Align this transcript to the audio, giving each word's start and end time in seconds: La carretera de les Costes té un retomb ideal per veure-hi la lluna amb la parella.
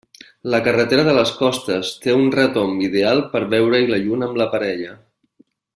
La 0.53 0.59
carretera 0.67 1.03
de 1.07 1.13
les 1.17 1.33
Costes 1.41 1.91
té 2.05 2.15
un 2.21 2.33
retomb 2.37 2.81
ideal 2.89 3.23
per 3.35 3.45
veure-hi 3.55 3.93
la 3.95 4.01
lluna 4.07 4.31
amb 4.31 4.41
la 4.43 4.53
parella. 4.57 4.97